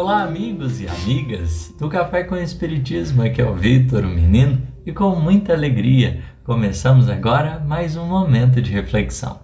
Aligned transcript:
Olá, 0.00 0.22
amigos 0.22 0.80
e 0.80 0.86
amigas 0.86 1.74
do 1.76 1.88
Café 1.88 2.22
com 2.22 2.36
Espiritismo. 2.36 3.20
Aqui 3.20 3.42
é 3.42 3.44
o 3.44 3.56
Vitor, 3.56 4.04
o 4.04 4.08
menino, 4.08 4.62
e 4.86 4.92
com 4.92 5.16
muita 5.16 5.52
alegria 5.52 6.22
começamos 6.44 7.08
agora 7.08 7.58
mais 7.58 7.96
um 7.96 8.06
momento 8.06 8.62
de 8.62 8.70
reflexão. 8.70 9.40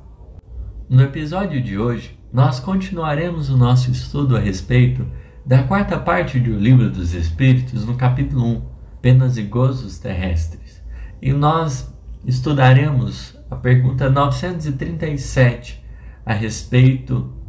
No 0.89 1.03
episódio 1.03 1.61
de 1.61 1.77
hoje, 1.77 2.17
nós 2.33 2.61
continuaremos 2.61 3.51
o 3.51 3.57
nosso 3.57 3.91
estudo 3.91 4.37
a 4.37 4.39
respeito 4.39 5.05
da 5.45 5.65
quarta 5.65 5.99
parte 5.99 6.39
do 6.39 6.57
Livro 6.57 6.89
dos 6.89 7.15
Espíritos, 7.15 7.85
no 7.85 7.97
capítulo 7.97 8.47
1, 8.47 8.63
Penas 9.03 9.37
e 9.37 9.43
Gozos 9.43 9.99
Terrestres. 9.99 10.81
E 11.21 11.33
nós 11.33 11.93
estudaremos 12.25 13.37
a 13.51 13.57
pergunta 13.57 14.09
937 14.09 15.85
a 16.25 16.33
respeito 16.33 17.44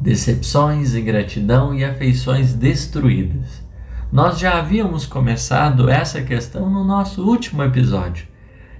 decepções, 0.00 0.94
ingratidão 0.94 1.74
e 1.74 1.84
afeições 1.84 2.54
destruídas. 2.54 3.66
Nós 4.10 4.38
já 4.38 4.58
havíamos 4.58 5.04
começado 5.04 5.90
essa 5.90 6.22
questão 6.22 6.70
no 6.70 6.84
nosso 6.84 7.22
último 7.22 7.62
episódio 7.62 8.26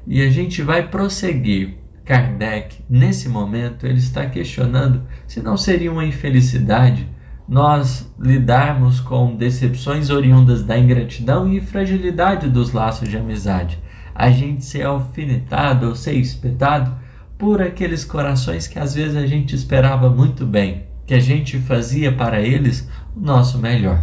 e 0.07 0.23
a 0.23 0.31
gente 0.31 0.63
vai 0.63 0.89
prosseguir. 0.89 1.77
Kardec, 2.05 2.83
nesse 2.89 3.29
momento, 3.29 3.87
ele 3.87 3.99
está 3.99 4.25
questionando 4.25 5.03
se 5.27 5.43
não 5.43 5.59
seria 5.59 5.93
uma 5.93 6.07
infelicidade 6.07 7.07
nós 7.49 8.11
lidarmos 8.21 9.01
com 9.01 9.35
decepções 9.35 10.11
oriundas 10.11 10.63
da 10.63 10.79
ingratidão 10.79 11.51
e 11.51 11.61
fragilidade 11.61 12.49
dos 12.49 12.73
laços 12.73 13.09
de 13.09 13.17
amizade. 13.17 13.79
A 14.15 14.31
gente 14.31 14.65
ser 14.65 14.83
alfinetado 14.83 15.89
ou 15.89 15.95
ser 15.95 16.15
espetado 16.15 16.95
por 17.39 17.63
aqueles 17.63 18.05
corações 18.05 18.67
que 18.67 18.79
às 18.79 18.95
vezes 18.95 19.17
a 19.17 19.27
gente 19.27 19.55
esperava 19.55 20.11
muito 20.11 20.45
bem, 20.45 20.87
que 21.09 21.15
a 21.15 21.19
gente 21.19 21.59
fazia 21.61 22.13
para 22.13 22.39
eles 22.39 22.87
o 23.17 23.21
nosso 23.21 23.59
melhor. 23.59 23.99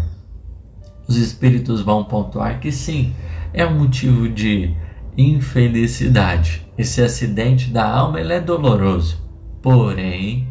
Os 1.07 1.17
espíritos 1.17 1.81
vão 1.81 2.03
pontuar 2.03 2.59
que 2.59 2.71
sim, 2.71 3.13
é 3.53 3.63
um 3.63 3.77
motivo 3.77 4.27
de 4.27 4.73
infelicidade. 5.15 6.65
Esse 6.75 7.03
acidente 7.03 7.69
da 7.69 7.87
alma 7.87 8.19
ele 8.19 8.33
é 8.33 8.41
doloroso, 8.41 9.23
porém 9.61 10.47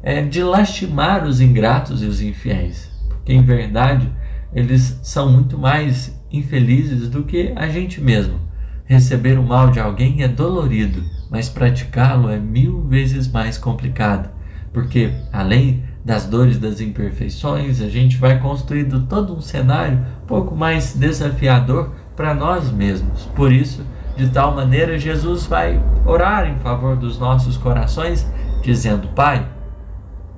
é 0.00 0.22
de 0.22 0.44
lastimar 0.44 1.24
os 1.24 1.40
ingratos 1.40 2.04
e 2.04 2.06
os 2.06 2.22
infiéis, 2.22 2.88
porque 3.08 3.32
em 3.32 3.42
verdade 3.42 4.08
eles 4.54 5.00
são 5.02 5.32
muito 5.32 5.58
mais 5.58 6.16
infelizes 6.30 7.08
do 7.08 7.24
que 7.24 7.52
a 7.56 7.66
gente 7.66 8.00
mesmo. 8.00 8.38
Receber 8.84 9.40
o 9.40 9.42
mal 9.42 9.72
de 9.72 9.80
alguém 9.80 10.22
é 10.22 10.28
dolorido, 10.28 11.02
mas 11.28 11.48
praticá-lo 11.48 12.30
é 12.30 12.38
mil 12.38 12.82
vezes 12.82 13.26
mais 13.26 13.58
complicado, 13.58 14.30
porque 14.72 15.10
além 15.32 15.82
das 16.06 16.24
dores 16.24 16.56
das 16.56 16.80
imperfeições, 16.80 17.80
a 17.80 17.88
gente 17.88 18.16
vai 18.16 18.38
construindo 18.38 19.08
todo 19.08 19.34
um 19.34 19.40
cenário 19.40 20.06
um 20.22 20.26
pouco 20.26 20.54
mais 20.54 20.94
desafiador 20.94 21.90
para 22.14 22.32
nós 22.32 22.70
mesmos. 22.70 23.24
Por 23.34 23.52
isso, 23.52 23.84
de 24.16 24.28
tal 24.28 24.54
maneira, 24.54 24.96
Jesus 25.00 25.46
vai 25.46 25.82
orar 26.06 26.48
em 26.48 26.60
favor 26.60 26.94
dos 26.94 27.18
nossos 27.18 27.56
corações, 27.56 28.24
dizendo: 28.62 29.08
Pai, 29.16 29.48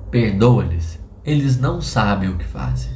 perdoa-lhes, 0.09 0.99
eles 1.23 1.59
não 1.59 1.79
sabem 1.79 2.29
o 2.29 2.37
que 2.37 2.45
fazem. 2.45 2.91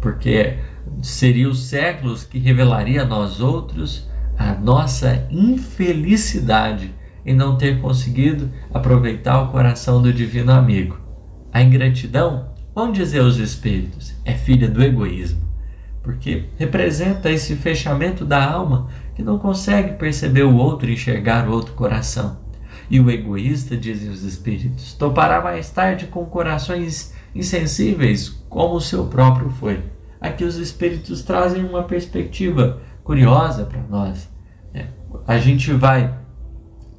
Porque 0.00 0.58
seria 1.02 1.48
os 1.48 1.64
séculos 1.64 2.22
que 2.22 2.38
revelaria 2.38 3.02
a 3.02 3.04
nós 3.04 3.40
outros 3.40 4.08
a 4.38 4.52
nossa 4.52 5.26
infelicidade 5.28 6.94
em 7.24 7.34
não 7.34 7.58
ter 7.58 7.80
conseguido 7.80 8.48
aproveitar 8.72 9.42
o 9.42 9.48
coração 9.48 10.00
do 10.00 10.12
divino 10.12 10.52
amigo. 10.52 11.05
A 11.56 11.62
ingratidão, 11.62 12.50
vão 12.74 12.92
dizer 12.92 13.22
os 13.22 13.38
espíritos, 13.38 14.12
é 14.26 14.34
filha 14.34 14.68
do 14.68 14.82
egoísmo, 14.82 15.40
porque 16.02 16.50
representa 16.58 17.30
esse 17.30 17.56
fechamento 17.56 18.26
da 18.26 18.44
alma 18.44 18.88
que 19.14 19.22
não 19.22 19.38
consegue 19.38 19.94
perceber 19.94 20.42
o 20.42 20.54
outro 20.54 20.86
e 20.86 20.92
enxergar 20.92 21.48
o 21.48 21.52
outro 21.52 21.72
coração. 21.72 22.36
E 22.90 23.00
o 23.00 23.10
egoísta, 23.10 23.74
dizem 23.74 24.10
os 24.10 24.22
espíritos, 24.22 24.92
topará 24.92 25.40
mais 25.40 25.70
tarde 25.70 26.08
com 26.08 26.26
corações 26.26 27.14
insensíveis, 27.34 28.28
como 28.50 28.74
o 28.74 28.80
seu 28.82 29.06
próprio 29.06 29.48
foi. 29.48 29.82
Aqui 30.20 30.44
os 30.44 30.56
espíritos 30.56 31.22
trazem 31.22 31.64
uma 31.64 31.84
perspectiva 31.84 32.82
curiosa 33.02 33.64
para 33.64 33.80
nós. 33.88 34.28
É, 34.74 34.88
a 35.26 35.38
gente 35.38 35.72
vai, 35.72 36.18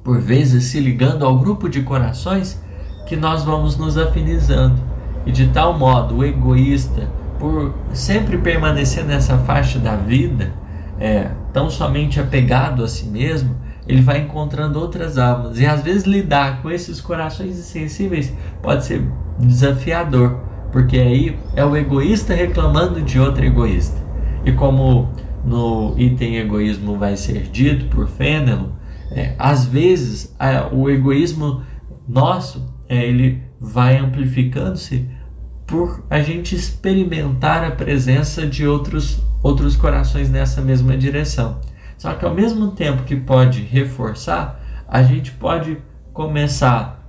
por 0.02 0.20
vezes, 0.20 0.64
se 0.64 0.80
ligando 0.80 1.24
ao 1.24 1.38
grupo 1.38 1.68
de 1.68 1.82
corações 1.82 2.60
que 3.08 3.16
nós 3.16 3.42
vamos 3.42 3.76
nos 3.76 3.96
afinizando. 3.96 4.76
E 5.24 5.32
de 5.32 5.48
tal 5.48 5.76
modo, 5.76 6.18
o 6.18 6.24
egoísta, 6.24 7.08
por 7.38 7.74
sempre 7.92 8.36
permanecer 8.36 9.04
nessa 9.04 9.38
faixa 9.38 9.78
da 9.78 9.96
vida, 9.96 10.52
é, 11.00 11.30
tão 11.52 11.70
somente 11.70 12.20
apegado 12.20 12.84
a 12.84 12.88
si 12.88 13.06
mesmo, 13.06 13.56
ele 13.86 14.02
vai 14.02 14.20
encontrando 14.20 14.78
outras 14.78 15.16
almas. 15.16 15.58
E 15.58 15.66
às 15.66 15.82
vezes 15.82 16.04
lidar 16.04 16.60
com 16.60 16.70
esses 16.70 17.00
corações 17.00 17.58
insensíveis 17.58 18.32
pode 18.62 18.84
ser 18.84 19.02
desafiador, 19.38 20.40
porque 20.70 20.98
aí 20.98 21.38
é 21.56 21.64
o 21.64 21.74
egoísta 21.76 22.34
reclamando 22.34 23.00
de 23.00 23.18
outro 23.18 23.44
egoísta. 23.44 23.96
E 24.44 24.52
como 24.52 25.08
no 25.44 25.94
item 25.96 26.36
egoísmo 26.36 26.98
vai 26.98 27.16
ser 27.16 27.44
dito 27.44 27.86
por 27.86 28.06
Fênelon, 28.06 28.68
é, 29.10 29.34
às 29.38 29.64
vezes 29.64 30.34
é, 30.38 30.68
o 30.70 30.90
egoísmo 30.90 31.62
nosso 32.06 32.77
é, 32.88 33.04
ele 33.04 33.42
vai 33.60 33.96
amplificando-se 33.98 35.08
por 35.66 36.04
a 36.08 36.20
gente 36.20 36.54
experimentar 36.54 37.62
a 37.62 37.70
presença 37.70 38.46
de 38.46 38.66
outros, 38.66 39.22
outros 39.42 39.76
corações 39.76 40.30
nessa 40.30 40.62
mesma 40.62 40.96
direção. 40.96 41.60
Só 41.98 42.14
que 42.14 42.24
ao 42.24 42.34
mesmo 42.34 42.70
tempo 42.70 43.02
que 43.02 43.16
pode 43.16 43.60
reforçar, 43.60 44.60
a 44.88 45.02
gente 45.02 45.32
pode 45.32 45.76
começar 46.12 47.06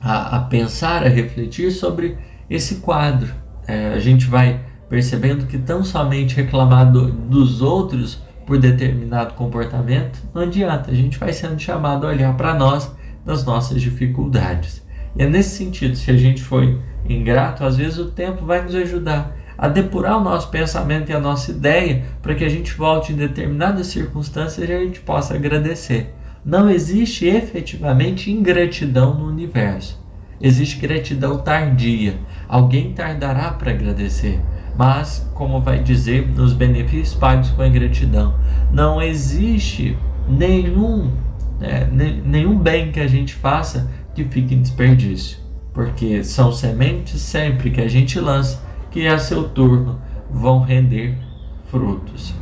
a, 0.00 0.36
a 0.36 0.40
pensar, 0.40 1.04
a 1.04 1.08
refletir 1.08 1.70
sobre 1.70 2.18
esse 2.50 2.76
quadro. 2.76 3.32
É, 3.68 3.94
a 3.94 3.98
gente 3.98 4.26
vai 4.26 4.60
percebendo 4.88 5.46
que 5.46 5.58
tão 5.58 5.84
somente 5.84 6.34
reclamar 6.36 6.90
do, 6.90 7.10
dos 7.10 7.60
outros 7.60 8.22
por 8.46 8.58
determinado 8.58 9.34
comportamento 9.34 10.20
não 10.34 10.42
adianta. 10.42 10.90
A 10.90 10.94
gente 10.94 11.18
vai 11.18 11.32
sendo 11.32 11.58
chamado 11.58 12.06
a 12.06 12.10
olhar 12.10 12.36
para 12.36 12.54
nós 12.54 12.90
nas 13.24 13.44
nossas 13.44 13.80
dificuldades. 13.82 14.85
E 15.18 15.22
é 15.22 15.26
nesse 15.26 15.56
sentido, 15.56 15.96
se 15.96 16.10
a 16.10 16.16
gente 16.16 16.42
foi 16.42 16.78
ingrato, 17.08 17.64
às 17.64 17.76
vezes 17.76 17.98
o 17.98 18.10
tempo 18.10 18.44
vai 18.44 18.62
nos 18.62 18.74
ajudar 18.74 19.36
a 19.58 19.68
depurar 19.68 20.18
o 20.18 20.24
nosso 20.24 20.50
pensamento 20.50 21.10
e 21.10 21.14
a 21.14 21.20
nossa 21.20 21.50
ideia 21.50 22.04
para 22.20 22.34
que 22.34 22.44
a 22.44 22.48
gente 22.48 22.74
volte 22.74 23.12
em 23.12 23.16
determinadas 23.16 23.86
circunstâncias 23.86 24.68
e 24.68 24.72
a 24.72 24.80
gente 24.80 25.00
possa 25.00 25.34
agradecer. 25.34 26.14
Não 26.44 26.68
existe 26.68 27.26
efetivamente 27.26 28.30
ingratidão 28.30 29.14
no 29.14 29.26
universo. 29.26 29.98
Existe 30.40 30.78
gratidão 30.78 31.38
tardia. 31.38 32.14
Alguém 32.46 32.92
tardará 32.92 33.50
para 33.52 33.70
agradecer. 33.70 34.38
Mas, 34.76 35.26
como 35.32 35.60
vai 35.60 35.82
dizer 35.82 36.28
nos 36.28 36.52
benefícios 36.52 37.14
pagos 37.14 37.48
com 37.50 37.62
a 37.62 37.68
ingratidão, 37.68 38.34
não 38.70 39.00
existe 39.00 39.96
nenhum, 40.28 41.10
né, 41.58 41.88
nenhum 42.24 42.58
bem 42.58 42.92
que 42.92 43.00
a 43.00 43.06
gente 43.06 43.32
faça 43.32 43.90
que 44.16 44.24
fique 44.24 44.54
em 44.54 44.62
desperdício, 44.62 45.38
porque 45.74 46.24
são 46.24 46.50
sementes 46.50 47.20
sempre 47.20 47.70
que 47.70 47.82
a 47.82 47.88
gente 47.88 48.18
lança 48.18 48.62
que 48.90 49.06
a 49.06 49.18
seu 49.18 49.46
turno 49.50 50.00
vão 50.30 50.60
render 50.60 51.18
frutos. 51.66 52.34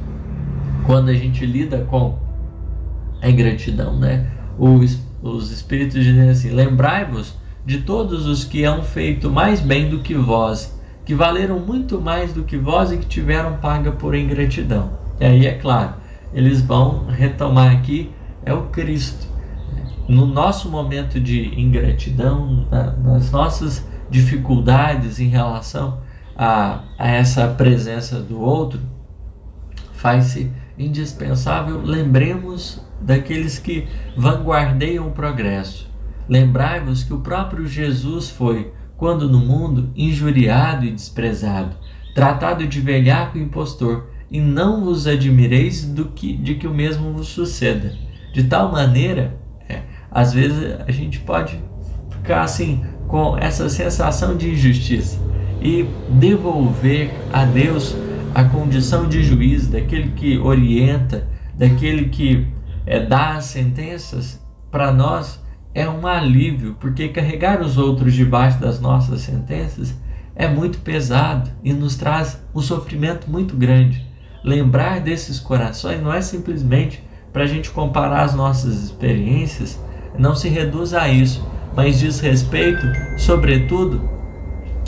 Quando 0.86 1.08
a 1.08 1.14
gente 1.14 1.44
lida 1.44 1.78
com 1.90 2.16
a 3.20 3.28
ingratidão, 3.28 3.98
né? 3.98 4.30
Os, 4.56 5.00
os 5.20 5.50
espíritos 5.50 6.04
dizem 6.04 6.30
assim: 6.30 6.50
lembrai-vos 6.50 7.34
de 7.66 7.78
todos 7.78 8.26
os 8.26 8.44
que 8.44 8.62
hão 8.62 8.82
feito 8.82 9.28
mais 9.28 9.60
bem 9.60 9.90
do 9.90 9.98
que 9.98 10.14
vós, 10.14 10.78
que 11.04 11.14
valeram 11.14 11.58
muito 11.58 12.00
mais 12.00 12.32
do 12.32 12.44
que 12.44 12.56
vós 12.56 12.92
e 12.92 12.98
que 12.98 13.06
tiveram 13.06 13.56
paga 13.56 13.90
por 13.90 14.14
ingratidão. 14.14 14.92
E 15.18 15.24
aí, 15.24 15.46
é 15.46 15.54
claro, 15.54 15.94
eles 16.32 16.60
vão 16.60 17.06
retomar 17.06 17.72
aqui 17.72 18.12
é 18.44 18.52
o 18.52 18.66
Cristo 18.66 19.33
no 20.08 20.26
nosso 20.26 20.68
momento 20.68 21.18
de 21.18 21.58
ingratidão, 21.60 22.66
na, 22.70 22.92
nas 22.92 23.30
nossas 23.30 23.86
dificuldades 24.10 25.18
em 25.18 25.28
relação 25.28 26.00
a, 26.36 26.84
a 26.98 27.08
essa 27.08 27.48
presença 27.48 28.20
do 28.20 28.40
outro, 28.40 28.80
faz-se 29.92 30.50
indispensável 30.78 31.80
lembremos 31.80 32.84
daqueles 33.00 33.58
que 33.58 33.86
vanguardeiam 34.16 35.08
o 35.08 35.12
progresso. 35.12 35.90
Lembrai-vos 36.28 37.04
que 37.04 37.12
o 37.12 37.20
próprio 37.20 37.66
Jesus 37.66 38.30
foi, 38.30 38.72
quando 38.96 39.28
no 39.28 39.38
mundo, 39.38 39.90
injuriado 39.94 40.84
e 40.84 40.90
desprezado, 40.90 41.76
tratado 42.14 42.66
de 42.66 42.80
velhaco 42.80 43.36
e 43.36 43.42
impostor, 43.42 44.08
e 44.30 44.40
não 44.40 44.84
vos 44.84 45.06
admireis 45.06 45.84
do 45.84 46.06
que, 46.06 46.34
de 46.34 46.54
que 46.54 46.66
o 46.66 46.74
mesmo 46.74 47.12
vos 47.12 47.28
suceda. 47.28 47.94
De 48.32 48.44
tal 48.44 48.72
maneira 48.72 49.38
às 50.14 50.32
vezes 50.32 50.76
a 50.86 50.92
gente 50.92 51.18
pode 51.18 51.60
ficar 52.08 52.42
assim 52.42 52.84
com 53.08 53.36
essa 53.36 53.68
sensação 53.68 54.36
de 54.36 54.50
injustiça. 54.50 55.18
e 55.60 55.88
devolver 56.10 57.10
a 57.32 57.46
Deus 57.46 57.96
a 58.34 58.44
condição 58.44 59.08
de 59.08 59.22
juiz, 59.24 59.66
daquele 59.66 60.10
que 60.10 60.36
orienta, 60.36 61.26
daquele 61.54 62.10
que 62.10 62.46
é, 62.84 63.00
dá 63.00 63.36
as 63.36 63.46
sentenças, 63.46 64.44
para 64.70 64.92
nós 64.92 65.40
é 65.74 65.88
um 65.88 66.06
alívio, 66.06 66.76
porque 66.78 67.08
carregar 67.08 67.62
os 67.62 67.78
outros 67.78 68.12
debaixo 68.12 68.60
das 68.60 68.78
nossas 68.78 69.22
sentenças 69.22 69.94
é 70.36 70.46
muito 70.48 70.78
pesado 70.78 71.50
e 71.62 71.72
nos 71.72 71.96
traz 71.96 72.40
um 72.54 72.60
sofrimento 72.60 73.30
muito 73.30 73.56
grande. 73.56 74.04
Lembrar 74.42 75.00
desses 75.00 75.40
corações 75.40 76.02
não 76.02 76.12
é 76.12 76.20
simplesmente 76.20 77.02
para 77.32 77.44
a 77.44 77.46
gente 77.46 77.70
comparar 77.70 78.22
as 78.22 78.34
nossas 78.34 78.82
experiências, 78.84 79.80
não 80.18 80.34
se 80.34 80.48
reduz 80.48 80.94
a 80.94 81.08
isso, 81.08 81.46
mas 81.76 81.98
diz 81.98 82.20
respeito, 82.20 82.86
sobretudo, 83.16 84.08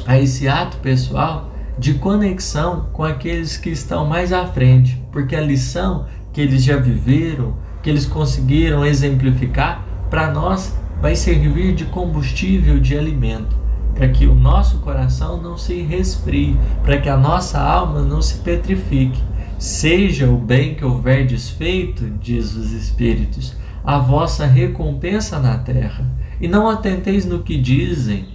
a 0.07 0.19
esse 0.19 0.47
ato 0.49 0.77
pessoal 0.79 1.51
de 1.79 1.95
conexão 1.95 2.87
com 2.93 3.05
aqueles 3.05 3.57
que 3.57 3.71
estão 3.71 4.07
mais 4.07 4.33
à 4.33 4.47
frente, 4.47 5.03
porque 5.13 5.37
a 5.37 5.41
lição 5.41 6.07
que 6.33 6.41
eles 6.41 6.63
já 6.63 6.77
viveram, 6.77 7.55
que 7.83 7.91
eles 7.91 8.07
conseguiram 8.07 8.85
exemplificar, 8.85 9.85
para 10.09 10.31
nós 10.31 10.75
vai 11.01 11.15
servir 11.17 11.75
de 11.75 11.85
combustível 11.87 12.79
de 12.79 12.97
alimento, 12.97 13.57
para 13.95 14.09
que 14.09 14.27
o 14.27 14.35
nosso 14.35 14.79
coração 14.79 15.41
não 15.41 15.57
se 15.59 15.83
resfrie, 15.83 16.59
para 16.83 16.99
que 16.99 17.09
a 17.09 17.17
nossa 17.17 17.59
alma 17.59 18.01
não 18.01 18.23
se 18.23 18.39
petrifique. 18.39 19.23
Seja 19.59 20.29
o 20.29 20.37
bem 20.37 20.75
que 20.75 20.85
houver 20.85 21.27
desfeito, 21.27 22.05
diz 22.21 22.55
os 22.55 22.73
Espíritos, 22.73 23.57
a 23.87 23.99
vossa 23.99 24.45
recompensa 24.45 25.39
na 25.39 25.57
terra. 25.59 26.05
E 26.41 26.49
não 26.49 26.69
atenteis 26.69 27.25
no 27.25 27.45
que 27.45 27.57
dizem 27.57 28.27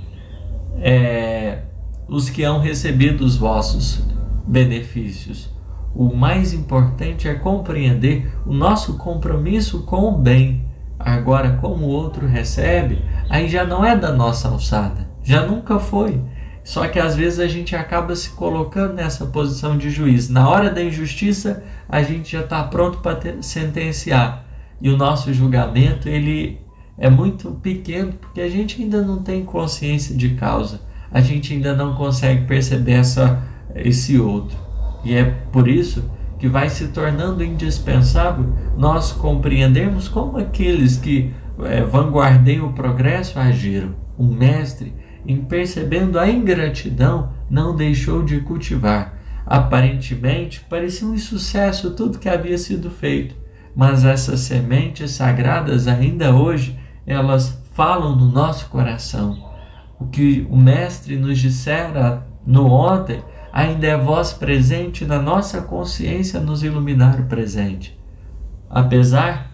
é, 0.78 1.60
os 2.08 2.30
que 2.30 2.44
hão 2.44 2.62
recebido 2.62 3.26
os 3.26 3.36
vossos 3.36 4.02
benefícios. 4.48 5.54
O 5.94 6.16
mais 6.16 6.54
importante 6.54 7.28
é 7.28 7.34
compreender 7.34 8.32
o 8.46 8.54
nosso 8.54 8.98
compromisso 8.98 9.84
com 9.84 10.06
o 10.06 10.18
bem. 10.18 10.66
Agora, 10.98 11.58
como 11.60 11.86
o 11.86 11.90
outro 11.90 12.26
recebe, 12.26 13.04
aí 13.30 13.50
já 13.50 13.66
não 13.66 13.84
é 13.84 13.96
da 13.96 14.14
nossa 14.14 14.48
alçada, 14.48 15.10
já 15.22 15.46
nunca 15.46 15.80
foi. 15.80 16.22
Só 16.64 16.88
que 16.88 17.00
às 17.00 17.16
vezes 17.16 17.40
a 17.40 17.48
gente 17.48 17.76
acaba 17.76 18.16
se 18.16 18.30
colocando 18.30 18.94
nessa 18.94 19.26
posição 19.26 19.78
de 19.78 19.90
juiz. 19.90 20.30
Na 20.30 20.48
hora 20.48 20.70
da 20.70 20.82
injustiça, 20.82 21.64
a 21.90 22.02
gente 22.04 22.32
já 22.32 22.42
está 22.42 22.64
pronto 22.64 23.00
para 23.00 23.42
sentenciar. 23.42 24.46
E 24.82 24.90
o 24.90 24.98
nosso 24.98 25.34
julgamento 25.34 26.10
ele 26.10 26.60
é 26.98 27.10
muito 27.10 27.52
pequeno 27.52 28.14
porque 28.14 28.42
a 28.42 28.50
gente 28.50 28.82
ainda 28.82 29.02
não 29.02 29.22
tem 29.22 29.46
consciência 29.46 30.16
de 30.16 30.30
causa. 30.32 30.82
A 31.12 31.22
gente 31.22 31.54
ainda 31.54 31.76
não 31.76 31.94
consegue 31.96 32.46
perceber 32.46 32.94
essa, 32.94 33.44
esse 33.76 34.18
outro. 34.18 34.58
E 35.04 35.14
é 35.14 35.26
por 35.52 35.68
isso 35.68 36.04
que 36.40 36.48
vai 36.48 36.70
se 36.70 36.88
tornando 36.88 37.44
indispensável 37.44 38.46
nós 38.78 39.12
compreendermos 39.12 40.08
como 40.08 40.38
aqueles 40.38 40.98
que 40.98 41.32
é, 41.64 41.84
vanguardeiam 41.84 42.68
o 42.68 42.74
progresso 42.74 43.38
agiram. 43.38 43.96
Um 44.18 44.28
mestre, 44.34 44.94
em 45.26 45.38
percebendo 45.38 46.20
a 46.20 46.30
ingratidão, 46.30 47.32
não 47.50 47.76
deixou 47.76 48.24
de 48.24 48.40
cultivar. 48.40 49.20
Aparentemente, 49.46 50.66
parecia 50.70 51.08
um 51.08 51.14
insucesso 51.14 51.92
tudo 51.92 52.20
que 52.20 52.30
havia 52.30 52.58
sido 52.58 52.90
feito, 52.90 53.36
mas 53.76 54.04
essas 54.04 54.42
sementes 54.42 55.12
sagradas 55.12 55.88
ainda 55.88 56.34
hoje 56.34 56.78
elas 57.06 57.62
falam 57.74 58.16
no 58.16 58.32
nosso 58.32 58.68
coração. 58.68 59.52
O 60.00 60.08
que 60.08 60.48
o 60.50 60.58
Mestre 60.58 61.16
nos 61.16 61.38
dissera 61.38 62.26
no 62.46 62.68
ontem 62.68 63.24
ainda 63.52 63.88
é 63.88 63.98
voz 63.98 64.34
presente 64.34 65.06
na 65.06 65.22
nossa 65.22 65.62
consciência 65.62 66.40
nos 66.40 66.64
iluminar 66.64 67.20
o 67.20 67.26
presente. 67.26 67.98
Apesar 68.70 69.52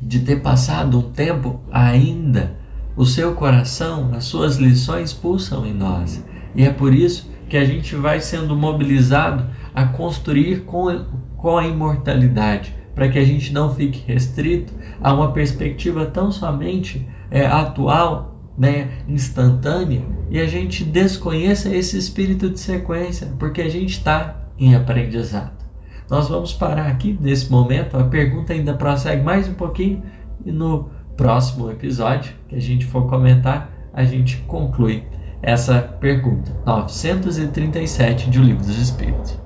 de 0.00 0.20
ter 0.20 0.42
passado 0.42 0.98
um 0.98 1.10
tempo, 1.10 1.60
ainda 1.70 2.56
o 2.96 3.06
seu 3.06 3.34
coração, 3.34 4.10
as 4.14 4.24
suas 4.24 4.56
lições 4.56 5.12
pulsam 5.12 5.64
em 5.64 5.72
nós. 5.72 6.24
E 6.54 6.64
é 6.64 6.70
por 6.70 6.92
isso 6.92 7.30
que 7.48 7.56
a 7.56 7.64
gente 7.64 7.94
vai 7.94 8.20
sendo 8.20 8.56
mobilizado 8.56 9.46
a 9.74 9.84
construir 9.84 10.64
com, 10.64 11.04
com 11.36 11.56
a 11.56 11.66
imortalidade, 11.66 12.74
para 12.94 13.08
que 13.08 13.18
a 13.18 13.24
gente 13.24 13.52
não 13.52 13.74
fique 13.74 14.02
restrito 14.06 14.72
a 15.00 15.12
uma 15.12 15.32
perspectiva 15.32 16.06
tão 16.06 16.30
somente 16.30 17.06
é, 17.30 17.46
atual, 17.46 18.36
né, 18.56 18.88
instantânea, 19.08 20.02
e 20.30 20.38
a 20.38 20.46
gente 20.46 20.84
desconheça 20.84 21.74
esse 21.74 21.96
espírito 21.96 22.50
de 22.50 22.60
sequência, 22.60 23.32
porque 23.38 23.62
a 23.62 23.68
gente 23.68 23.90
está 23.90 24.36
em 24.58 24.74
aprendizado. 24.74 25.62
Nós 26.10 26.28
vamos 26.28 26.52
parar 26.52 26.86
aqui 26.86 27.18
nesse 27.20 27.50
momento, 27.50 27.96
a 27.96 28.04
pergunta 28.04 28.52
ainda 28.52 28.74
prossegue 28.74 29.22
mais 29.22 29.48
um 29.48 29.54
pouquinho, 29.54 30.02
e 30.44 30.52
no 30.52 30.90
próximo 31.16 31.70
episódio 31.70 32.34
que 32.48 32.56
a 32.56 32.60
gente 32.60 32.84
for 32.84 33.08
comentar, 33.08 33.70
a 33.92 34.04
gente 34.04 34.38
conclui 34.46 35.04
essa 35.42 35.80
pergunta. 35.80 36.52
937 36.66 38.30
de 38.30 38.38
O 38.38 38.42
Livro 38.42 38.64
dos 38.64 38.78
Espíritos. 38.78 39.42